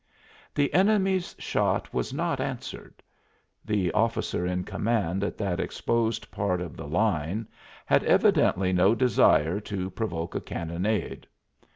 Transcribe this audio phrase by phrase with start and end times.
[0.55, 3.03] The enemy's shot was not answered:
[3.63, 7.47] the officer in command at that exposed part of the line
[7.85, 11.27] had evidently no desire to provoke a cannonade.